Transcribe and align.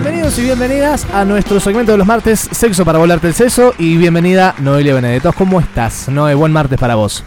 Bienvenidos 0.00 0.38
y 0.38 0.42
bienvenidas 0.42 1.06
a 1.12 1.24
nuestro 1.24 1.58
segmento 1.58 1.90
de 1.90 1.98
los 1.98 2.06
martes, 2.06 2.48
Sexo 2.52 2.84
para 2.84 3.00
volarte 3.00 3.26
el 3.26 3.34
seso. 3.34 3.72
Y 3.80 3.96
bienvenida, 3.96 4.54
Noelia 4.60 4.94
Benedetto. 4.94 5.32
¿Cómo 5.32 5.58
estás? 5.58 6.08
Noe, 6.08 6.34
buen 6.34 6.52
martes 6.52 6.78
para 6.78 6.94
vos. 6.94 7.24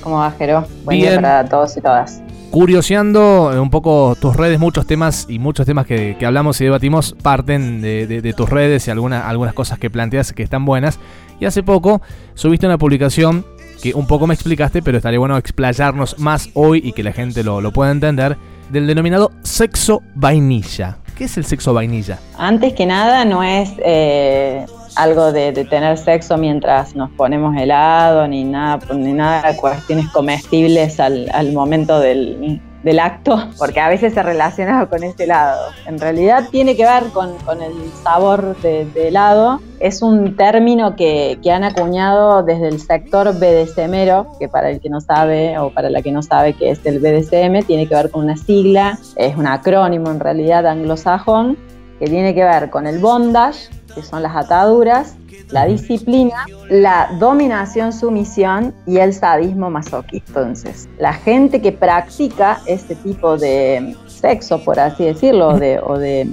¿Cómo 0.00 0.16
vas, 0.16 0.34
Jero? 0.38 0.66
Buen 0.84 0.96
Bien. 0.98 1.10
día 1.12 1.20
para 1.20 1.44
todos 1.46 1.76
y 1.76 1.82
todas. 1.82 2.22
Curioseando 2.50 3.52
eh, 3.52 3.60
un 3.60 3.68
poco 3.68 4.16
tus 4.18 4.34
redes, 4.36 4.58
muchos 4.58 4.86
temas 4.86 5.26
y 5.28 5.38
muchos 5.38 5.66
temas 5.66 5.84
que, 5.86 6.16
que 6.18 6.24
hablamos 6.24 6.58
y 6.62 6.64
debatimos 6.64 7.14
parten 7.22 7.82
de, 7.82 8.06
de- 8.06 8.22
de 8.22 8.32
tus 8.32 8.48
redes 8.48 8.88
y 8.88 8.90
alguna- 8.90 9.28
algunas 9.28 9.52
cosas 9.52 9.78
que 9.78 9.90
planteas 9.90 10.32
que 10.32 10.42
están 10.42 10.64
buenas. 10.64 10.98
Y 11.40 11.44
hace 11.44 11.62
poco 11.62 12.00
subiste 12.32 12.64
una 12.64 12.78
publicación 12.78 13.44
que 13.82 13.92
un 13.92 14.06
poco 14.06 14.26
me 14.26 14.32
explicaste, 14.32 14.80
pero 14.80 14.96
estaría 14.96 15.18
bueno 15.18 15.36
explayarnos 15.36 16.18
más 16.18 16.48
hoy 16.54 16.80
y 16.82 16.92
que 16.92 17.02
la 17.02 17.12
gente 17.12 17.44
lo, 17.44 17.60
lo 17.60 17.70
pueda 17.70 17.90
entender, 17.90 18.38
del 18.70 18.86
denominado 18.86 19.30
sexo 19.42 20.00
vainilla. 20.14 20.98
¿Qué 21.16 21.24
es 21.24 21.36
el 21.36 21.44
sexo 21.44 21.72
vainilla? 21.72 22.18
Antes 22.36 22.72
que 22.74 22.86
nada, 22.86 23.24
no 23.24 23.42
es 23.42 23.70
eh, 23.78 24.66
algo 24.96 25.32
de, 25.32 25.52
tener 25.52 25.96
sexo 25.96 26.36
mientras 26.36 26.96
nos 26.96 27.10
ponemos 27.10 27.56
helado, 27.56 28.26
ni 28.26 28.44
nada, 28.44 28.80
ni 28.94 29.12
nada 29.12 29.56
cuestiones 29.56 30.08
comestibles 30.10 30.98
al, 30.98 31.30
al 31.32 31.52
momento 31.52 32.00
del, 32.00 32.60
del 32.84 33.00
acto, 33.00 33.48
porque 33.58 33.80
a 33.80 33.88
veces 33.88 34.12
se 34.14 34.22
relaciona 34.22 34.86
con 34.86 35.02
ese 35.02 35.24
helado. 35.24 35.72
En 35.86 35.98
realidad 35.98 36.48
tiene 36.50 36.76
que 36.76 36.84
ver 36.84 37.04
con, 37.12 37.30
el 37.60 37.72
sabor 38.02 38.56
de, 38.60 38.84
de 38.84 39.08
helado. 39.08 39.60
Es 39.80 40.02
un 40.02 40.36
término 40.36 40.94
que, 40.94 41.38
que 41.42 41.50
han 41.50 41.64
acuñado 41.64 42.42
desde 42.42 42.68
el 42.68 42.78
sector 42.78 43.32
BDSMero, 43.34 44.28
que 44.38 44.48
para 44.48 44.70
el 44.70 44.80
que 44.80 44.90
no 44.90 45.00
sabe 45.00 45.58
o 45.58 45.70
para 45.70 45.88
la 45.88 46.02
que 46.02 46.12
no 46.12 46.22
sabe 46.22 46.52
qué 46.52 46.70
es 46.70 46.80
el 46.84 47.00
BDSM, 47.00 47.66
tiene 47.66 47.88
que 47.88 47.94
ver 47.94 48.10
con 48.10 48.24
una 48.24 48.36
sigla, 48.36 48.98
es 49.16 49.34
un 49.36 49.46
acrónimo 49.46 50.10
en 50.10 50.20
realidad 50.20 50.66
anglosajón, 50.66 51.56
que 51.98 52.06
tiene 52.06 52.34
que 52.34 52.44
ver 52.44 52.70
con 52.70 52.86
el 52.86 52.98
bondage, 52.98 53.70
que 53.94 54.02
son 54.02 54.22
las 54.22 54.34
ataduras, 54.34 55.16
la 55.50 55.66
disciplina, 55.66 56.46
la 56.68 57.10
dominación, 57.18 57.92
sumisión 57.92 58.74
y 58.86 58.98
el 58.98 59.12
sadismo 59.12 59.70
masoquista. 59.70 60.40
Entonces, 60.40 60.88
la 60.98 61.12
gente 61.12 61.60
que 61.60 61.72
practica 61.72 62.60
este 62.66 62.94
tipo 62.96 63.36
de 63.36 63.96
sexo, 64.06 64.62
por 64.64 64.80
así 64.80 65.04
decirlo, 65.04 65.48
o 65.48 65.58
de, 65.58 65.78
o 65.78 65.98
de 65.98 66.28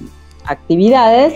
actividades, 0.46 1.34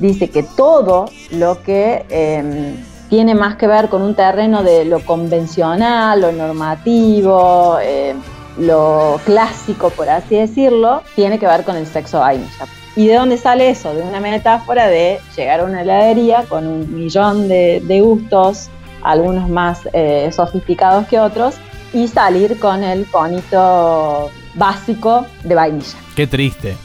dice 0.00 0.30
que 0.30 0.42
todo 0.42 1.06
lo 1.30 1.62
que 1.62 2.04
eh, 2.08 2.74
tiene 3.08 3.34
más 3.34 3.56
que 3.56 3.66
ver 3.66 3.88
con 3.88 4.02
un 4.02 4.14
terreno 4.14 4.62
de 4.62 4.84
lo 4.84 5.04
convencional, 5.04 6.20
lo 6.20 6.32
normativo, 6.32 7.78
eh, 7.82 8.14
lo 8.58 9.20
clásico, 9.24 9.90
por 9.90 10.08
así 10.08 10.36
decirlo, 10.36 11.02
tiene 11.14 11.38
que 11.38 11.46
ver 11.46 11.64
con 11.64 11.76
el 11.76 11.86
sexo 11.86 12.20
vainilla. 12.20 12.66
¿Y 12.96 13.06
de 13.06 13.14
dónde 13.14 13.38
sale 13.38 13.70
eso? 13.70 13.94
De 13.94 14.02
una 14.02 14.20
metáfora 14.20 14.86
de 14.88 15.18
llegar 15.36 15.60
a 15.60 15.64
una 15.64 15.82
heladería 15.82 16.44
con 16.48 16.66
un 16.66 16.94
millón 16.94 17.48
de, 17.48 17.80
de 17.84 18.00
gustos, 18.02 18.68
algunos 19.02 19.48
más 19.48 19.80
eh, 19.94 20.30
sofisticados 20.32 21.06
que 21.08 21.18
otros, 21.18 21.54
y 21.94 22.06
salir 22.08 22.58
con 22.58 22.84
el 22.84 23.06
conito 23.10 24.30
básico 24.54 25.26
de 25.42 25.54
vainilla. 25.54 25.98
Qué 26.14 26.26
triste. 26.26 26.76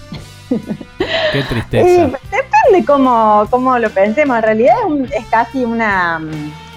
Qué 0.50 1.40
Y 1.40 1.44
tristeza. 1.44 2.04
depende 2.32 2.86
cómo, 2.86 3.46
cómo 3.50 3.78
lo 3.78 3.90
pensemos. 3.90 4.38
En 4.38 4.44
realidad 4.44 4.76
es, 4.80 4.86
un- 4.86 5.10
es 5.14 5.26
casi 5.30 5.66
una, 5.66 6.22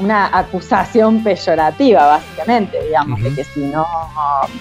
una 0.01 0.37
acusación 0.37 1.23
peyorativa, 1.23 2.07
básicamente, 2.07 2.79
digamos, 2.87 3.21
de 3.23 3.29
Ujú. 3.29 3.37
que 3.37 3.45
si 3.45 3.61
no 3.61 3.87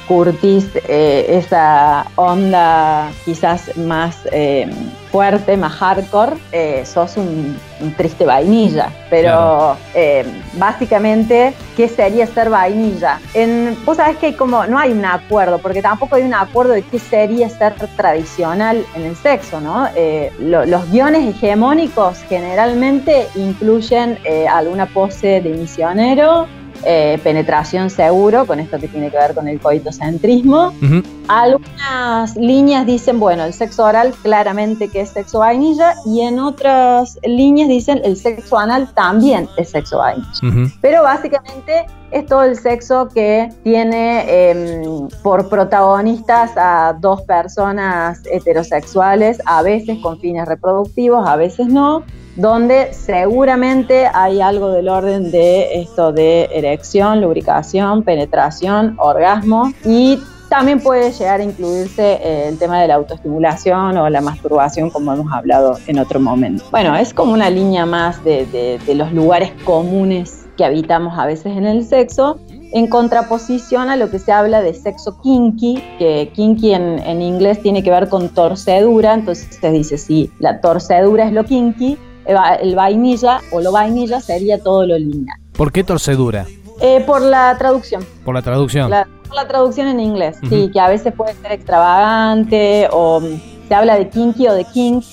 curtís 0.07 0.67
eh, 0.87 1.25
esa 1.43 2.05
onda 2.15 3.09
quizás 3.25 3.75
más 3.77 4.17
eh, 4.31 4.69
fuerte, 5.11 5.57
más 5.57 5.73
hardcore, 5.73 6.33
eh, 6.51 6.83
sos 6.85 7.17
un, 7.17 7.57
un 7.81 7.93
triste 7.95 8.25
vainilla. 8.25 8.89
Pero 9.09 9.29
Claro. 9.29 9.77
eh, 9.95 10.25
básicamente, 10.53 11.53
¿qué 11.75 11.87
sería 11.87 12.27
ser 12.27 12.49
vainilla? 12.49 13.19
En, 13.33 13.75
vos 13.85 13.97
sabés 13.97 14.17
que 14.17 14.27
hay 14.27 14.33
como, 14.33 14.65
no 14.67 14.77
hay 14.77 14.91
un 14.91 15.03
acuerdo, 15.05 15.57
porque 15.57 15.81
tampoco 15.81 16.15
hay 16.15 16.23
un 16.23 16.33
acuerdo 16.35 16.73
de 16.73 16.83
qué 16.83 16.99
sería 16.99 17.49
ser 17.49 17.73
tradicional 17.97 18.85
en 18.95 19.05
el 19.05 19.15
sexo, 19.15 19.59
¿no? 19.59 19.87
Eh, 19.95 20.31
lo- 20.39 20.65
los 20.67 20.89
guiones 20.91 21.27
hegemónicos 21.35 22.19
generalmente 22.29 23.27
incluyen 23.35 24.19
eh, 24.23 24.47
alguna 24.47 24.85
pose 24.85 25.28
de 25.29 25.49
misionero, 25.51 26.47
eh, 26.85 27.19
penetración 27.23 27.89
seguro, 27.89 28.45
con 28.45 28.59
esto 28.59 28.79
que 28.79 28.87
tiene 28.87 29.11
que 29.11 29.17
ver 29.17 29.35
con 29.35 29.49
el 29.49 29.59
coitocentrismo, 29.59 30.67
Ujú. 30.81 31.03
algunas 31.27 32.37
líneas 32.37 32.85
dicen, 32.85 33.19
bueno, 33.19 33.43
el 33.43 33.53
sexo 33.53 33.83
oral 33.83 34.13
claramente 34.23 34.87
que 34.87 35.01
es 35.01 35.09
sexo 35.09 35.39
vainilla 35.39 35.95
y 36.05 36.21
en 36.21 36.39
otras 36.39 37.19
líneas 37.23 37.67
dicen 37.67 37.99
el 38.05 38.15
sexo 38.15 38.57
anal 38.57 38.93
también 38.93 39.49
es 39.57 39.71
sexo 39.71 39.97
vainilla. 39.97 40.29
Ujú. 40.41 40.71
Pero 40.79 41.03
básicamente 41.03 41.85
es 42.11 42.25
todo 42.25 42.43
el 42.43 42.55
sexo 42.55 43.09
que 43.09 43.49
tiene 43.63 44.23
eh, 44.27 45.07
por 45.21 45.49
protagonistas 45.49 46.51
a 46.55 46.95
dos 46.97 47.21
personas 47.23 48.21
heterosexuales, 48.31 49.41
a 49.45 49.61
veces 49.63 49.97
con 50.01 50.17
fines 50.19 50.47
reproductivos, 50.47 51.27
a 51.27 51.35
veces 51.35 51.67
no, 51.67 52.03
donde 52.39 52.93
seguramente 52.93 54.07
hay 54.13 54.39
algo 54.39 54.69
del 54.69 54.87
orden 54.87 55.29
de 55.29 55.81
esto 55.81 56.13
de 56.13 56.49
erección, 56.53 57.19
lubricación, 57.19 58.03
penetración, 58.03 58.95
orgasmo 58.97 59.73
y 59.83 60.19
también 60.47 60.79
puede 60.79 61.11
llegar 61.11 61.41
a 61.41 61.43
incluirse 61.43 62.13
eh, 62.13 62.47
el 62.47 62.57
tema 62.57 62.81
de 62.81 62.87
la 62.87 62.95
autoestimulación 62.95 63.97
o 63.97 64.09
la 64.09 64.21
masturbación, 64.21 64.89
como 64.89 65.13
hemos 65.13 65.31
hablado 65.33 65.77
en 65.85 65.99
otro 65.99 66.21
momento. 66.21 66.63
Bueno, 66.71 66.95
es 66.95 67.13
como 67.13 67.33
una 67.33 67.49
línea 67.49 67.85
más 67.85 68.23
de, 68.23 68.79
los 68.95 69.11
lugares 69.11 69.51
comunes 69.65 70.47
que 70.57 70.63
habitamos 70.63 71.19
a 71.19 71.25
veces 71.25 71.57
en 71.57 71.65
el 71.65 71.85
sexo, 71.85 72.39
en 72.71 72.87
contraposición 72.87 73.89
a 73.89 73.97
lo 73.97 74.09
que 74.09 74.17
se 74.17 74.31
habla 74.31 74.61
de 74.61 74.73
sexo 74.73 75.19
kinky, 75.21 75.83
que 75.99 76.31
kinky 76.33 76.73
en, 76.73 76.99
en 76.99 77.21
inglés 77.21 77.61
tiene 77.61 77.83
que 77.83 77.91
ver 77.91 78.07
con 78.07 78.29
torcedura, 78.29 79.13
entonces 79.13 79.57
se 79.59 79.71
dice 79.71 79.97
si 79.97 80.31
la 80.39 80.61
torcedura 80.61 81.25
es 81.25 81.33
lo 81.33 81.43
kinky, 81.43 81.97
el 82.25 82.35
va- 82.35 82.55
el 82.55 82.75
vainilla 82.75 83.39
o 83.51 83.61
lo 83.61 83.71
vainilla 83.71 84.19
sería 84.21 84.61
todo 84.61 84.85
lo 84.85 84.97
lineal. 84.97 85.37
¿Por 85.53 85.71
qué 85.71 85.83
torcedura? 85.83 86.45
Eh, 86.81 87.03
por 87.05 87.21
la 87.21 87.55
traducción. 87.57 88.05
Por 88.23 88.35
la 88.35 88.41
traducción. 88.41 88.89
La, 88.89 89.07
la 89.33 89.47
traducción 89.47 89.87
en 89.87 89.99
inglés, 89.99 90.37
sí, 90.49 90.69
que 90.71 90.79
a 90.79 90.87
veces 90.87 91.13
puede 91.13 91.33
ser 91.35 91.51
extravagante 91.51 92.87
o 92.91 93.19
mm, 93.19 93.67
se 93.67 93.75
habla 93.75 93.95
de 93.97 94.09
kinky 94.09 94.47
o 94.47 94.53
de 94.53 94.63
kink, 94.65 95.03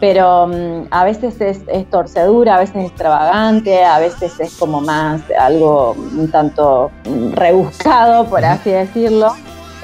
pero 0.00 0.48
mm, 0.48 0.88
a 0.90 1.04
veces 1.04 1.40
es, 1.40 1.60
es 1.68 1.88
torcedura, 1.88 2.56
a 2.56 2.58
veces 2.58 2.76
es 2.76 2.84
extravagante, 2.86 3.84
a 3.84 3.98
veces 4.00 4.38
es 4.40 4.54
como 4.56 4.80
más 4.80 5.22
algo 5.38 5.92
un 5.92 6.30
tanto 6.30 6.90
mm, 7.08 7.32
rebuscado, 7.34 8.24
por 8.26 8.44
así 8.44 8.70
decirlo. 8.70 9.32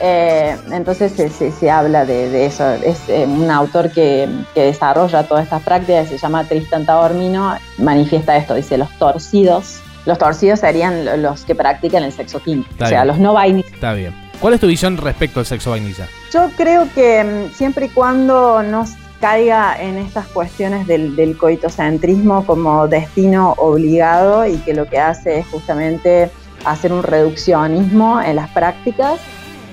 Eh, 0.01 0.57
entonces 0.73 1.13
se, 1.13 1.29
se- 1.29 1.53
se 1.53 1.71
habla 1.71 2.05
de, 2.05 2.31
de 2.31 2.47
eso. 2.47 2.69
Es 2.73 2.99
eh, 3.09 3.27
un 3.27 3.51
autor 3.51 3.91
que, 3.93 4.29
que 4.55 4.63
desarrolla 4.63 5.25
todas 5.25 5.45
estas 5.45 5.63
prácticas, 5.63 6.09
se 6.09 6.19
llama 6.19 6.45
Tristan 6.45 6.87
Taormino, 6.87 7.57
manifiesta 7.79 8.37
esto, 8.37 8.55
dice 8.55 8.79
los 8.79 8.91
torcidos. 8.99 9.81
Los 10.07 10.17
torcidos 10.19 10.61
serían 10.61 11.05
lo- 11.05 11.17
los 11.19 11.45
que 11.45 11.55
practican 11.55 12.03
el 12.03 12.13
sexo 12.13 12.39
Está 12.39 12.87
o 12.87 12.89
sea, 12.89 13.03
bien. 13.03 13.07
los 13.09 13.19
no 13.19 13.35
vainillas. 13.35 13.73
Está 13.73 13.93
bien. 13.93 14.15
¿Cuál 14.41 14.55
es 14.55 14.61
tu 14.61 14.67
visión 14.67 14.97
respecto 14.97 15.41
al 15.41 15.47
sexo 15.47 15.71
vainilla? 15.73 16.09
Yo 16.33 16.49
creo 16.57 16.89
que 16.95 17.23
mm, 17.51 17.55
siempre 17.55 17.87
y 17.87 17.89
cuando 17.91 18.63
no 18.63 18.85
s- 18.85 18.95
caiga 19.21 19.77
en 19.79 19.99
estas 19.99 20.27
cuestiones 20.29 20.87
del, 20.87 21.15
del 21.15 21.37
coitocentrismo 21.37 22.47
como 22.47 22.89
destino 22.89 23.53
obligado 23.59 24.47
y 24.47 24.57
que 24.57 24.73
lo 24.73 24.87
que 24.87 24.99
hace 24.99 25.41
es 25.41 25.47
justamente 25.49 26.31
hacer 26.65 26.91
un 26.91 27.03
reduccionismo 27.03 28.21
en 28.23 28.37
las 28.37 28.49
prácticas, 28.51 29.19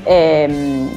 eh, 0.08 0.88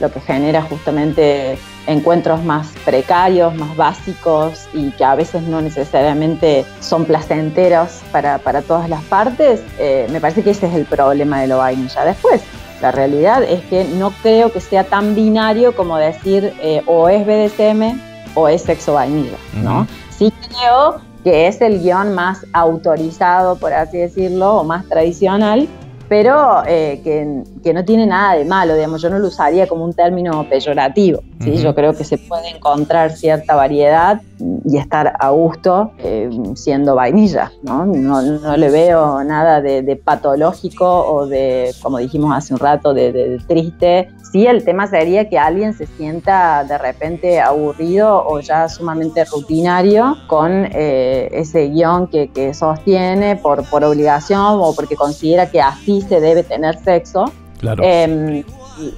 lo 0.00 0.10
que 0.10 0.20
genera 0.20 0.62
justamente 0.62 1.58
encuentros 1.86 2.42
más 2.44 2.68
precarios, 2.84 3.54
más 3.54 3.76
básicos 3.76 4.66
y 4.72 4.90
que 4.92 5.04
a 5.04 5.14
veces 5.14 5.42
no 5.42 5.60
necesariamente 5.60 6.64
son 6.80 7.04
placenteros 7.04 8.00
para, 8.10 8.38
para 8.38 8.62
todas 8.62 8.88
las 8.88 9.02
partes, 9.04 9.62
eh, 9.78 10.06
me 10.10 10.20
parece 10.20 10.42
que 10.42 10.50
ese 10.50 10.66
es 10.66 10.74
el 10.74 10.84
problema 10.86 11.40
de 11.40 11.46
lo 11.46 11.58
vainilla. 11.58 12.04
Después, 12.04 12.42
la 12.80 12.90
realidad 12.90 13.44
es 13.44 13.62
que 13.66 13.84
no 13.84 14.10
creo 14.22 14.52
que 14.52 14.60
sea 14.60 14.84
tan 14.84 15.14
binario 15.14 15.74
como 15.74 15.96
decir 15.96 16.52
eh, 16.60 16.82
o 16.86 17.08
es 17.08 17.24
BDSM 17.24 18.00
o 18.34 18.48
es 18.48 18.62
sexo 18.62 18.94
vainilla, 18.94 19.38
¿no? 19.54 19.86
Sí 20.10 20.32
creo 20.48 21.00
que 21.22 21.46
es 21.46 21.60
el 21.60 21.80
guion 21.80 22.14
más 22.14 22.44
autorizado, 22.52 23.56
por 23.56 23.72
así 23.72 23.98
decirlo, 23.98 24.56
o 24.56 24.64
más 24.64 24.88
tradicional, 24.88 25.68
pero 26.08 26.62
eh, 26.66 27.00
que, 27.04 27.44
no 27.72 27.84
tiene 27.84 28.06
nada 28.06 28.34
de 28.34 28.44
malo, 28.44 28.74
digamos, 28.74 29.00
yo 29.00 29.10
no 29.10 29.18
lo 29.18 29.28
usaría 29.28 29.66
como 29.66 29.84
un 29.84 29.92
término 29.92 30.48
peyorativo, 30.48 31.22
¿sí? 31.40 31.56
Yo 31.58 31.74
creo 31.74 31.94
que 31.94 32.04
se 32.04 32.18
puede 32.18 32.48
encontrar 32.48 33.12
cierta 33.12 33.54
variedad 33.54 34.20
y 34.64 34.76
estar 34.76 35.12
a 35.18 35.30
gusto 35.30 35.92
eh, 35.98 36.30
siendo 36.54 36.94
vainilla, 36.94 37.52
¿no? 37.62 37.86
¿no? 37.86 38.56
le 38.56 38.70
veo 38.70 39.22
nada 39.24 39.60
de, 39.60 39.96
patológico 39.96 40.86
o 40.86 41.26
de, 41.26 41.72
como 41.82 41.98
dijimos 41.98 42.34
hace 42.36 42.54
un 42.54 42.60
rato, 42.60 42.94
de, 42.94 43.40
triste. 43.46 44.08
Sí, 44.32 44.46
el 44.46 44.64
tema 44.64 44.86
sería 44.86 45.28
que 45.28 45.38
alguien 45.38 45.74
se 45.74 45.86
sienta 45.86 46.64
de 46.64 46.78
repente 46.78 47.40
aburrido 47.40 48.24
o 48.26 48.40
ya 48.40 48.68
sumamente 48.68 49.24
rutinario 49.26 50.16
con 50.26 50.66
eh, 50.72 51.28
ese 51.32 51.68
guion 51.68 52.06
que, 52.06 52.28
que 52.28 52.54
sostiene 52.54 53.36
por, 53.36 53.68
por 53.68 53.84
obligación 53.84 54.58
o 54.60 54.74
porque 54.74 54.96
considera 54.96 55.50
que 55.50 55.60
así 55.60 56.00
se 56.00 56.20
debe 56.20 56.42
tener 56.42 56.78
sexo. 56.78 57.26
Em, 57.62 58.42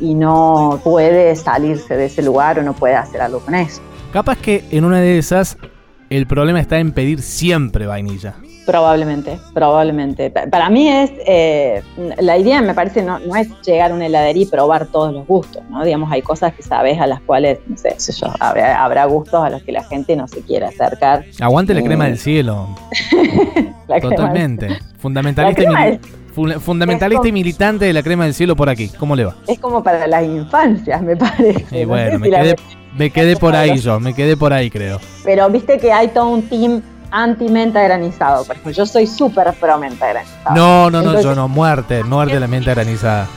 y, 0.01 0.15
no 0.15 0.81
puede 0.83 1.37
salirse 1.37 1.97
de 1.97 2.07
ese 2.07 2.23
lugar 2.23 2.59
o 2.59 2.63
no 2.63 2.73
puede 2.73 2.95
hacer 2.95 3.21
algo 3.21 3.41
con 3.41 3.55
eso. 3.55 3.83
Capaz 4.13 4.39
que 4.39 4.65
en 4.71 4.85
una 4.85 5.01
de 5.01 5.19
esas 5.19 5.59
el 6.11 6.27
problema 6.27 6.61
está 6.61 6.79
en 6.79 6.93
pedir 6.93 7.21
siempre 7.21 7.87
vainilla. 7.87 8.35
Probablemente, 8.67 9.39
probablemente. 9.53 10.31
Para 10.31 10.71
mí 10.71 10.89
es, 10.89 11.13
eh, 11.27 11.83
la 12.19 12.39
idea 12.39 12.63
me 12.63 12.73
parece 12.73 13.03
no, 13.03 13.19
no, 13.19 13.37
es 13.37 13.49
llegar 13.61 13.91
a 13.91 13.95
una 13.95 14.07
heladería 14.07 14.45
y 14.45 14.47
probar 14.47 14.87
todos 14.87 15.13
los 15.13 15.27
gustos, 15.27 15.63
¿no? 15.69 15.85
Digamos, 15.85 16.11
hay 16.11 16.23
cosas 16.23 16.55
que 16.55 16.63
sabes 16.63 16.99
a 16.99 17.07
las 17.07 17.21
cuales, 17.21 17.59
no 17.67 17.77
sé, 17.77 17.95
yo, 18.19 18.29
habrá, 18.41 19.05
gustos 19.05 19.45
a 19.45 19.51
los 19.51 19.63
que 19.65 19.73
la 19.73 19.85
gente 19.85 20.17
no 20.17 20.27
se 20.29 20.41
quiere 20.41 20.65
acercar. 20.65 21.27
Aguante 21.41 21.75
la 21.75 21.83
crema 21.83 22.07
del 22.07 22.17
cielo. 22.17 22.69
Totalmente. 24.01 24.79
Fundamentalista 24.97 25.99
Fundamentalista 26.35 27.29
y 27.29 27.33
militante 27.33 27.85
de 27.85 27.93
la 27.93 28.03
crema 28.03 28.25
del 28.25 28.35
cielo 28.35 28.57
por 28.57 28.69
aquí. 28.69 28.89
¿Cómo 28.99 29.15
le 29.15 29.25
va? 29.25 29.37
Es 29.47 29.59
como 29.61 29.83
para 29.83 30.07
las 30.07 30.25
infancias, 30.25 31.01
me 31.01 31.17
parece. 31.17 31.81
Y 31.81 31.85
bueno, 31.85 32.19
me, 32.19 33.11
quedé, 33.11 33.37
por 33.37 33.55
ahí 33.55 33.79
yo, 33.79 34.01
me 34.01 34.15
quedé 34.15 34.37
por 34.37 34.53
ahí, 34.53 34.71
creo. 34.71 35.01
Pero 35.25 35.49
viste 35.49 35.79
que 35.79 35.93
hay 35.93 36.09
todo 36.09 36.29
un 36.29 36.43
team 36.43 36.83
anti-menta 37.11 37.83
granizado. 37.83 38.45
Por 38.45 38.57
ejemplo, 38.57 38.73
yo 38.73 38.85
soy 38.85 39.07
súper 39.07 39.53
pro 39.55 39.79
menta 39.79 40.09
granizada. 40.09 40.55
No, 40.55 40.91
no, 40.91 41.03
no, 41.03 41.21
yo 41.21 41.35
no. 41.35 41.47
Muerte, 41.47 42.03
muerte 42.03 42.41
la 42.41 42.49
menta 42.49 42.73
granizada. 42.73 43.29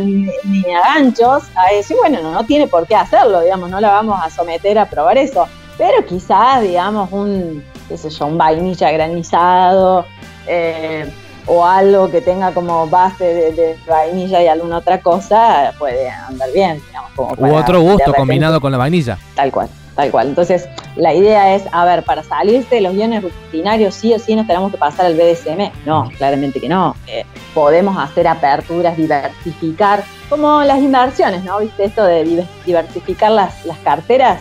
Ni, 0.00 0.62
ganchos 0.62 1.44
a 1.54 1.74
decir, 1.74 1.96
bueno, 1.98 2.22
no, 2.22 2.32
no 2.32 2.44
tiene 2.44 2.66
por 2.66 2.86
qué 2.86 2.94
hacerlo, 2.94 3.40
digamos, 3.40 3.70
no 3.70 3.80
la 3.80 3.90
vamos 3.90 4.18
a 4.22 4.30
someter 4.30 4.78
a 4.78 4.86
probar 4.86 5.16
eso. 5.18 5.46
Pero 5.78 6.04
quizás, 6.06 6.62
digamos, 6.62 7.10
un, 7.12 7.62
qué 7.88 7.96
sé 7.96 8.10
yo, 8.10 8.26
un 8.26 8.38
vainilla 8.38 8.90
granizado, 8.90 10.06
eh, 10.46 11.10
o 11.46 11.64
algo 11.64 12.10
que 12.10 12.20
tenga 12.20 12.52
como 12.52 12.88
base 12.88 13.24
de, 13.24 13.76
vainilla 13.86 14.42
y 14.42 14.48
alguna 14.48 14.78
otra 14.78 15.00
cosa, 15.00 15.72
puede 15.78 16.08
andar 16.10 16.50
bien. 16.52 16.82
Digamos, 16.86 17.12
como 17.12 17.52
U 17.52 17.54
otro 17.54 17.80
gusto 17.80 18.12
combinado 18.14 18.60
con 18.60 18.72
la 18.72 18.78
vainilla. 18.78 19.18
Tal 19.34 19.50
cual, 19.52 19.68
tal 19.94 20.10
cual. 20.10 20.28
Entonces, 20.28 20.68
la 20.96 21.14
idea 21.14 21.54
es, 21.54 21.62
a 21.72 21.84
ver, 21.84 22.02
para 22.02 22.22
salirse 22.22 22.76
de 22.76 22.80
los 22.80 22.94
guiones 22.94 23.22
rutinarios, 23.22 23.94
sí 23.94 24.12
o 24.12 24.18
sí 24.18 24.34
nos 24.34 24.46
tenemos 24.46 24.72
que 24.72 24.78
pasar 24.78 25.06
al 25.06 25.14
BDSM. 25.14 25.70
No, 25.84 26.10
claramente 26.16 26.60
que 26.60 26.68
no. 26.68 26.96
Eh, 27.06 27.24
podemos 27.54 27.96
hacer 27.96 28.26
aperturas, 28.26 28.96
diversificar, 28.96 30.04
como 30.28 30.62
las 30.62 30.78
inversiones, 30.78 31.44
¿no? 31.44 31.60
¿Viste 31.60 31.84
esto 31.84 32.04
de 32.04 32.44
diversificar 32.64 33.30
las, 33.30 33.64
las 33.64 33.78
carteras? 33.78 34.40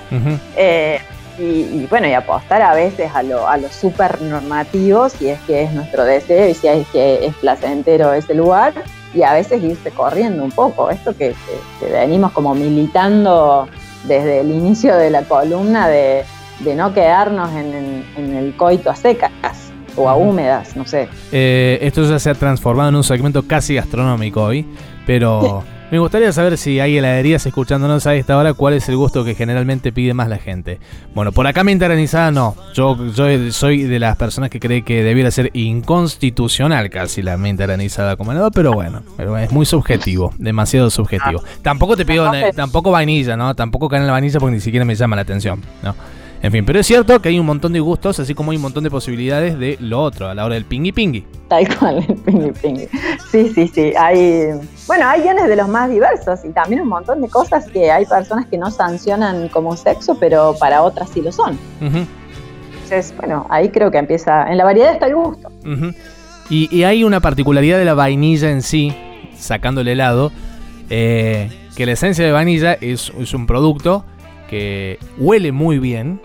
Y, 1.37 1.85
bueno, 1.89 2.07
y 2.07 2.13
apostar 2.13 2.61
a 2.61 2.73
veces 2.73 3.11
a 3.13 3.23
lo, 3.23 3.47
a 3.47 3.57
lo 3.57 3.69
super 3.69 4.21
normativo, 4.21 5.09
si 5.09 5.29
es 5.29 5.39
que 5.41 5.63
es 5.63 5.73
nuestro 5.73 6.03
deseo 6.03 6.49
y 6.49 6.53
si 6.53 6.67
es 6.67 6.87
que 6.87 7.25
es 7.25 7.33
placentero 7.35 8.13
ese 8.13 8.33
lugar, 8.33 8.73
y 9.13 9.23
a 9.23 9.33
veces 9.33 9.63
irse 9.63 9.91
corriendo 9.91 10.43
un 10.43 10.51
poco. 10.51 10.89
Esto 10.89 11.15
que, 11.15 11.33
venimos 11.81 12.31
como 12.31 12.53
militando 12.53 13.67
desde 14.03 14.41
el 14.41 14.51
inicio 14.51 14.95
de 14.95 15.09
la 15.09 15.23
columna 15.23 15.87
de, 15.87 16.23
no 16.75 16.93
quedarnos 16.93 17.49
en, 17.53 18.35
el 18.35 18.55
coito 18.55 18.89
a 18.89 18.95
secas 18.95 19.31
o 19.95 20.09
a 20.09 20.15
húmedas, 20.15 20.75
no 20.75 20.85
sé. 20.85 21.07
Eh, 21.31 21.79
esto 21.81 22.03
ya 22.03 22.19
se 22.19 22.29
ha 22.29 22.35
transformado 22.35 22.89
en 22.89 22.95
un 22.95 23.03
segmento 23.03 23.43
casi 23.47 23.75
gastronómico 23.75 24.43
hoy, 24.43 24.65
pero... 25.05 25.63
Me 25.91 25.99
gustaría 25.99 26.31
saber 26.31 26.57
si 26.57 26.79
hay 26.79 26.97
heladerías 26.97 27.45
escuchándonos 27.45 28.07
a 28.07 28.15
esta 28.15 28.35
hora, 28.37 28.53
cuál 28.53 28.73
es 28.73 28.89
el 28.89 28.97
gusto 28.97 29.23
que 29.23 29.35
generalmente 29.35 29.91
pide 29.91 30.15
más 30.15 30.27
la 30.27 30.39
gente. 30.39 30.79
Bueno, 31.13 31.31
por 31.31 31.45
acá 31.45 31.63
menta 31.63 31.85
granizada 31.85 32.31
no. 32.31 32.55
Yo, 32.73 32.97
yo 33.13 33.51
soy 33.51 33.83
de 33.83 33.99
las 33.99 34.15
personas 34.17 34.49
que 34.49 34.59
cree 34.59 34.81
que 34.81 35.03
debiera 35.03 35.29
ser 35.29 35.51
inconstitucional 35.53 36.89
casi 36.89 37.21
la 37.21 37.37
menta 37.37 37.67
granizada 37.67 38.15
como 38.15 38.31
helado, 38.31 38.49
pero 38.49 38.73
bueno, 38.73 39.03
es 39.39 39.51
muy 39.51 39.67
subjetivo, 39.67 40.33
demasiado 40.39 40.89
subjetivo. 40.89 41.43
Ah. 41.45 41.49
Tampoco 41.61 41.95
te 41.95 42.03
pido, 42.03 42.31
tampoco 42.55 42.89
vainilla, 42.89 43.37
¿no? 43.37 43.53
Tampoco 43.53 43.87
caen 43.87 44.07
la 44.07 44.13
vainilla 44.13 44.39
porque 44.39 44.55
ni 44.55 44.61
siquiera 44.61 44.85
me 44.85 44.95
llama 44.95 45.15
la 45.15 45.21
atención, 45.21 45.61
¿no? 45.83 45.93
En 46.41 46.51
fin, 46.51 46.65
pero 46.65 46.79
es 46.79 46.85
cierto 46.85 47.19
que 47.21 47.29
hay 47.29 47.39
un 47.39 47.45
montón 47.45 47.73
de 47.73 47.79
gustos, 47.79 48.19
así 48.19 48.35
como 48.35 48.51
hay 48.51 48.57
un 48.57 48.61
montón 48.61 48.83
de 48.83 48.91
posibilidades 48.91 49.57
de 49.57 49.77
lo 49.79 50.01
otro, 50.01 50.27
a 50.27 50.35
la 50.35 50.45
hora 50.45 50.55
del 50.55 50.65
pingui 50.65 50.91
pingui. 50.91 51.25
Tal 51.47 51.67
cual, 51.77 52.05
el 52.07 52.15
pingui 52.15 52.51
pingui. 52.51 52.87
Sí, 53.31 53.51
sí, 53.53 53.67
sí. 53.67 53.93
Hay, 53.97 54.51
bueno, 54.87 55.07
hay 55.07 55.21
guiones 55.21 55.47
de 55.47 55.55
los 55.55 55.67
más 55.67 55.89
diversos 55.89 56.45
y 56.45 56.49
también 56.49 56.81
un 56.81 56.89
montón 56.89 57.21
de 57.21 57.29
cosas 57.29 57.67
que 57.69 57.89
hay 57.91 58.05
personas 58.05 58.45
que 58.47 58.57
no 58.57 58.69
sancionan 58.69 59.49
como 59.49 59.75
sexo, 59.75 60.17
pero 60.19 60.55
para 60.59 60.83
otras 60.83 61.09
sí 61.09 61.21
lo 61.21 61.31
son. 61.31 61.57
Entonces, 61.81 63.13
bueno, 63.17 63.47
ahí 63.49 63.69
creo 63.69 63.89
que 63.89 63.97
empieza. 63.97 64.49
En 64.51 64.57
la 64.57 64.65
variedad 64.65 64.93
está 64.93 65.07
el 65.07 65.15
gusto. 65.15 65.49
y, 66.49 66.83
hay 66.83 67.03
una 67.03 67.21
particularidad 67.21 67.79
de 67.79 67.85
la 67.85 67.95
vainilla 67.95 68.51
en 68.51 68.61
sí, 68.61 68.95
sacando 69.35 69.81
el 69.81 69.87
helado, 69.87 70.31
eh, 70.91 71.49
que 71.75 71.85
la 71.87 71.93
esencia 71.93 72.23
de 72.23 72.31
vainilla 72.31 72.73
es, 72.73 73.11
es 73.17 73.33
un 73.33 73.47
producto 73.47 74.05
que 74.49 74.99
huele 75.17 75.51
muy 75.51 75.79
bien, 75.79 76.21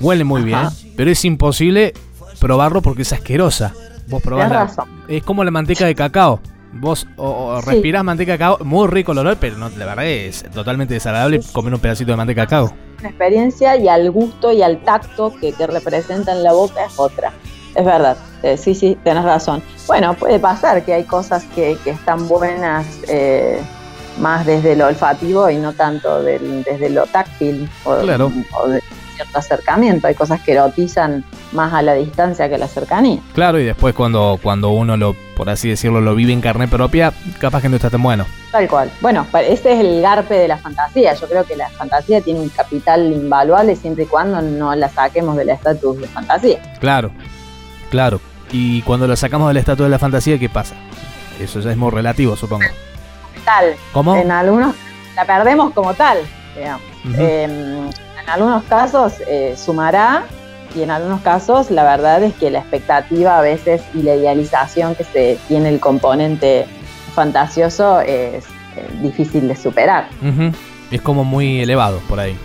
huele 0.00 0.24
muy 0.24 0.42
bien, 0.42 0.68
pero 0.96 1.10
es 1.10 1.24
imposible 1.24 1.92
probarlo 2.40 2.82
porque 2.82 3.02
es 3.02 3.12
asquerosa. 3.12 3.72
Vos 4.08 4.22
probás 4.22 4.76
es 5.08 5.22
como 5.22 5.44
la 5.44 5.50
manteca 5.50 5.86
de 5.86 5.94
cacao. 5.94 6.40
Vos 6.74 7.06
o, 7.16 7.60
respirás 7.60 8.02
manteca 8.02 8.32
de 8.32 8.38
cacao, 8.38 8.64
muy 8.64 8.88
rico 8.88 9.12
el 9.12 9.18
olor, 9.18 9.36
pero 9.38 9.58
no, 9.58 9.68
la 9.68 9.84
verdad 9.84 10.06
es 10.06 10.42
totalmente 10.52 10.94
desagradable 10.94 11.40
comer 11.52 11.74
un 11.74 11.80
pedacito 11.80 12.12
de 12.12 12.16
manteca 12.16 12.42
de 12.42 12.46
cacao. 12.46 12.74
La 13.02 13.08
experiencia 13.08 13.76
y 13.76 13.88
al 13.88 14.10
gusto 14.10 14.52
y 14.52 14.62
al 14.62 14.82
tacto 14.82 15.34
que, 15.38 15.52
te 15.52 15.66
representa 15.66 16.32
en 16.32 16.42
la 16.42 16.52
boca 16.52 16.84
es 16.84 16.98
otra. 16.98 17.32
Es 17.74 17.84
verdad, 17.84 18.16
eh, 18.42 18.56
sí, 18.56 18.74
sí, 18.74 18.98
tenés 19.02 19.24
razón. 19.24 19.62
Bueno, 19.86 20.14
puede 20.14 20.38
pasar 20.38 20.84
que 20.84 20.94
hay 20.94 21.04
cosas 21.04 21.44
que, 21.54 21.76
están 21.84 22.28
buenas 22.28 22.86
eh, 23.08 23.62
más 24.18 24.46
desde 24.46 24.76
lo 24.76 24.86
olfativo 24.86 25.48
y 25.50 25.56
no 25.56 25.72
tanto 25.72 26.22
desde 26.22 26.90
lo 26.90 27.06
táctil 27.06 27.68
o, 27.84 27.96
de 27.96 28.82
cierto 29.14 29.38
acercamiento. 29.38 30.06
Hay 30.06 30.14
cosas 30.14 30.40
que 30.40 30.52
erotizan 30.52 31.24
más 31.52 31.72
a 31.72 31.82
la 31.82 31.94
distancia 31.94 32.48
que 32.48 32.54
a 32.54 32.58
la 32.58 32.68
cercanía. 32.68 33.20
Claro, 33.34 33.58
y 33.58 33.64
después 33.64 33.94
cuando, 33.94 34.38
cuando 34.42 34.70
uno 34.70 34.96
lo, 34.96 35.14
por 35.36 35.50
así 35.50 35.68
decirlo, 35.68 36.00
lo 36.00 36.14
vive 36.14 36.32
en 36.32 36.40
carne 36.40 36.68
propia, 36.68 37.12
capaz 37.38 37.62
que 37.62 37.68
no 37.68 37.76
está 37.76 37.90
tan 37.90 38.02
bueno. 38.02 38.26
Tal 38.50 38.68
cual. 38.68 38.90
Bueno, 39.00 39.26
ese 39.34 39.72
es 39.72 39.80
el 39.80 40.00
garpe 40.02 40.34
de 40.34 40.48
la 40.48 40.58
fantasía. 40.58 41.14
Yo 41.14 41.28
creo 41.28 41.44
que 41.44 41.56
la 41.56 41.68
fantasía 41.70 42.20
tiene 42.20 42.40
un 42.40 42.48
capital 42.48 43.12
invaluable 43.12 43.76
siempre 43.76 44.04
y 44.04 44.06
cuando 44.06 44.40
no 44.42 44.74
la 44.74 44.88
saquemos 44.88 45.36
del 45.36 45.50
estatus 45.50 46.00
de 46.00 46.08
fantasía. 46.08 46.60
Claro, 46.80 47.10
claro. 47.90 48.20
Y 48.50 48.82
cuando 48.82 49.06
la 49.06 49.16
sacamos 49.16 49.48
del 49.48 49.56
estatus 49.56 49.84
de 49.84 49.90
la 49.90 49.98
fantasía, 49.98 50.38
¿qué 50.38 50.48
pasa? 50.48 50.74
Eso 51.40 51.60
ya 51.60 51.70
es 51.70 51.76
muy 51.76 51.90
relativo, 51.90 52.36
supongo 52.36 52.66
tal. 53.40 53.74
¿Cómo? 53.92 54.16
En 54.16 54.30
algunos 54.30 54.74
la 55.16 55.24
perdemos 55.24 55.72
como 55.72 55.94
tal, 55.94 56.18
digamos. 56.56 56.82
Em, 57.18 57.88
en 57.88 58.28
algunos 58.28 58.62
casos 58.64 59.14
eh, 59.26 59.54
sumará 59.56 60.24
y 60.74 60.82
en 60.82 60.90
algunos 60.90 61.20
casos 61.20 61.70
la 61.70 61.84
verdad 61.84 62.22
es 62.22 62.34
que 62.34 62.50
la 62.50 62.60
expectativa 62.60 63.38
a 63.38 63.42
veces 63.42 63.82
y 63.94 64.02
la 64.02 64.14
idealización 64.14 64.94
que 64.94 65.04
se 65.04 65.38
tiene 65.48 65.68
el 65.68 65.80
componente 65.80 66.66
fantasioso 67.14 68.00
es 68.00 68.44
eh, 68.76 68.88
difícil 69.02 69.48
de 69.48 69.56
superar. 69.56 70.08
Es 70.90 71.02
como 71.02 71.24
muy 71.24 71.60
elevado 71.60 71.98
por 72.08 72.20
ahí. 72.20 72.36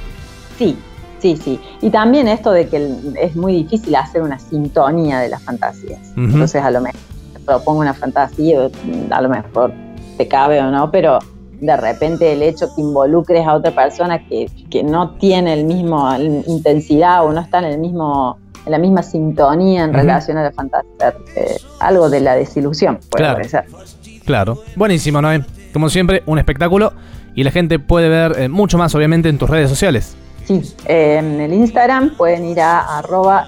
Sí, 0.57 0.77
sí, 1.19 1.37
sí. 1.37 1.59
Y 1.81 1.89
también 1.89 2.27
esto 2.27 2.51
de 2.51 2.67
que 2.67 2.89
es 3.21 3.35
muy 3.35 3.53
difícil 3.53 3.95
hacer 3.95 4.21
una 4.21 4.39
sintonía 4.39 5.19
de 5.19 5.29
las 5.29 5.43
fantasías. 5.43 5.99
Entonces 6.17 6.63
a 6.63 6.71
lo 6.71 6.81
mejor 6.81 6.99
propongo 7.45 7.79
una 7.79 7.93
fantasía, 7.93 8.69
a 9.09 9.21
lo 9.21 9.29
mejor 9.29 9.73
te 10.17 10.27
cabe 10.27 10.61
o 10.61 10.71
no, 10.71 10.91
pero 10.91 11.19
de 11.59 11.75
repente 11.75 12.33
el 12.33 12.43
hecho 12.43 12.67
que 12.75 12.81
involucres 12.81 13.45
a 13.45 13.55
otra 13.55 13.71
persona 13.71 14.25
que, 14.27 14.47
no 14.83 15.11
tiene 15.11 15.53
el 15.53 15.65
mismo 15.65 16.07
intensidad 16.47 17.25
o 17.25 17.33
no 17.33 17.41
está 17.41 17.59
en 17.59 17.65
el 17.65 17.79
mismo 17.79 18.37
en 18.65 18.71
la 18.71 18.77
misma 18.77 19.01
sintonía 19.01 19.85
en 19.85 19.93
relación 19.93 20.37
a 20.37 20.43
la 20.43 20.51
fantasía, 20.51 21.15
eh, 21.35 21.55
algo 21.79 22.09
de 22.09 22.19
la 22.19 22.35
desilusión 22.35 22.99
puede 23.09 23.23
claro. 23.23 23.35
parecer. 23.37 23.65
Claro, 24.25 24.59
buenísimo, 24.75 25.21
Noé. 25.21 25.43
Como 25.71 25.89
siempre, 25.89 26.21
un 26.25 26.37
espectáculo 26.37 26.91
y 27.33 27.43
la 27.43 27.51
gente 27.51 27.79
puede 27.79 28.09
ver 28.09 28.37
eh, 28.37 28.49
mucho 28.49 28.77
más, 28.77 28.93
obviamente, 28.93 29.29
en 29.29 29.37
tus 29.37 29.49
redes 29.49 29.69
sociales. 29.69 30.17
Sí, 30.47 30.61
en 30.85 31.41
el 31.41 31.51
Instagram 31.51 32.15
pueden 32.15 32.45
ir 32.45 32.61
a 32.61 32.99
arroba 32.99 33.47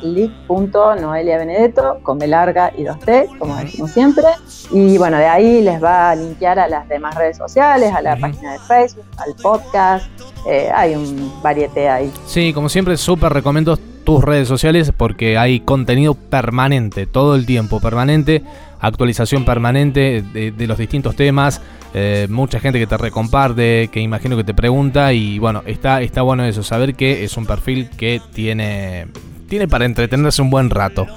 benedetto 1.37 1.99
con 2.03 2.19
B 2.19 2.27
larga 2.27 2.73
y 2.77 2.83
dos 2.83 2.99
T, 2.99 3.29
como 3.39 3.55
decimos 3.55 3.91
siempre. 3.91 4.25
Y 4.69 4.97
bueno, 4.97 5.17
de 5.17 5.25
ahí 5.25 5.61
les 5.61 5.81
va 5.81 6.09
a 6.09 6.15
linkear 6.15 6.59
a 6.59 6.67
las 6.67 6.89
demás 6.89 7.15
redes 7.15 7.37
sociales, 7.37 7.93
a 7.93 8.01
la 8.01 8.17
página 8.17 8.51
de 8.51 8.59
Facebook, 8.59 9.05
al 9.17 9.33
podcast. 9.41 10.07
Eh, 10.45 10.69
hay 10.75 10.95
un 10.95 11.31
variete 11.41 11.87
ahí. 11.87 12.11
Sí, 12.25 12.51
como 12.51 12.67
siempre, 12.67 12.97
súper 12.97 13.31
recomiendo 13.31 13.77
tus 14.03 14.21
redes 14.21 14.49
sociales 14.49 14.91
porque 14.95 15.37
hay 15.37 15.61
contenido 15.61 16.15
permanente, 16.15 17.05
todo 17.05 17.35
el 17.35 17.45
tiempo, 17.45 17.79
permanente, 17.79 18.43
actualización 18.81 19.45
permanente 19.45 20.21
de 20.21 20.67
los 20.67 20.77
distintos 20.77 21.15
temas. 21.15 21.61
Eh, 21.93 22.27
mucha 22.29 22.60
gente 22.60 22.77
que 22.77 22.86
te 22.86 22.98
recomparte, 22.98 23.89
que 23.91 24.00
imagino 24.00 24.38
que 24.38 24.43
te 24.43 24.53
pregunta 24.53 25.12
y 25.13 25.39
bueno, 25.39 25.63
está, 25.65 26.01
está 26.01 26.22
bueno 26.22 26.46
eso, 26.46 26.62
saber 26.62 26.93
que 26.93 27.24
es 27.24 27.36
un 27.36 27.48
perfil 27.48 27.89
que 27.89 28.22
tiene, 28.34 29.08
tiene 29.48 29.67
para 29.67 29.86
entretenerse 29.86 30.41
un 30.41 30.50
buen 30.50 30.69
rato. 30.69 31.08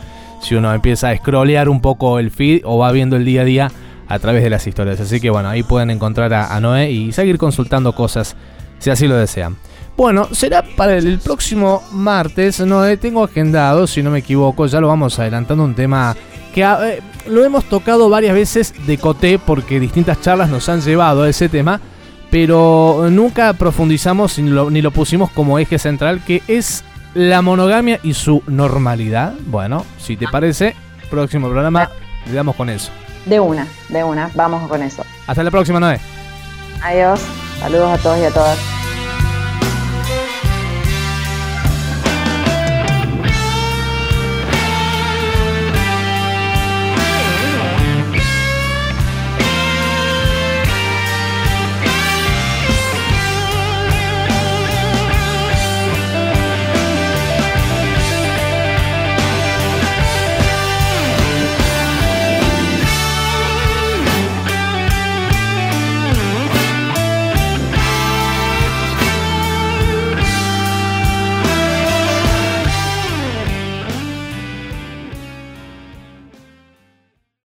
Si 0.41 0.55
uno 0.55 0.73
empieza 0.75 1.11
a 1.11 1.17
scrollear 1.17 1.69
un 1.69 1.81
poco 1.81 2.19
el 2.19 2.31
feed 2.31 2.63
o 2.65 2.79
va 2.79 2.91
viendo 2.91 3.17
el 3.17 3.25
día 3.25 3.43
a 3.43 3.45
día 3.45 3.73
a 4.09 4.19
través 4.19 4.43
de 4.43 4.51
las 4.51 4.67
historias. 4.67 5.01
Así 5.01 5.21
que 5.21 5.31
bueno, 5.31 5.49
ahí 5.49 5.63
pueden 5.63 5.91
encontrar 5.91 6.33
a, 6.35 6.59
Noé 6.61 6.91
y 6.91 7.13
seguir 7.13 7.39
consultando 7.39 7.95
cosas 7.95 8.37
si 8.79 8.91
así 8.91 9.07
lo 9.07 9.17
desean. 9.17 9.57
Bueno, 9.97 10.27
será 10.33 10.63
para 10.63 10.97
el, 10.97 11.19
próximo 11.19 11.83
martes, 11.93 12.61
Noé, 12.61 12.97
tengo 12.97 13.23
agendado, 13.23 13.87
si 13.87 14.03
no 14.03 14.11
me 14.11 14.21
equivoco, 14.21 14.67
ya 14.67 14.81
lo 14.81 14.89
vamos 14.89 15.19
adelantando 15.19 15.65
un 15.65 15.75
tema 15.75 16.17
que 16.53 16.63
eh, 16.63 17.03
lo 17.27 17.45
hemos 17.45 17.65
tocado 17.65 18.09
varias 18.09 18.35
veces 18.35 18.75
de 18.87 18.99
coté 18.99 19.39
porque 19.39 19.81
distintas 19.81 20.21
charlas 20.21 20.51
nos 20.51 20.69
han 20.69 20.81
llevado 20.81 21.23
a 21.23 21.29
ese 21.29 21.49
tema, 21.49 21.81
pero 22.31 23.09
nunca 23.11 23.53
profundizamos 23.55 24.39
ni 24.39 24.51
lo, 24.51 24.71
ni 24.71 24.83
lo 24.83 24.91
pusimos 24.91 25.31
como 25.31 25.59
eje 25.59 25.79
central, 25.79 26.23
que 26.25 26.43
es 26.49 26.85
la 27.15 27.43
monogamia 27.43 28.01
y 28.03 28.15
su 28.15 28.43
normalidad. 28.47 29.35
Bueno, 29.47 29.85
si 29.99 30.17
te 30.17 30.27
parece, 30.29 30.75
próximo 31.13 31.49
programa 31.49 31.91
le 32.27 32.33
damos 32.33 32.57
con 32.57 32.71
eso. 32.71 32.91
De 33.27 33.39
una, 33.39 33.67
de 33.91 34.03
una, 34.03 34.31
vamos 34.35 34.67
con 34.69 34.83
eso. 34.83 35.05
Hasta 35.27 35.43
la 35.43 35.51
próxima, 35.51 35.79
Noé. 35.79 36.01
Adiós, 36.83 37.21
saludos 37.61 37.91
a 37.91 37.99
todos 37.99 38.19
y 38.19 38.25
a 38.25 38.31
todas. 38.31 38.72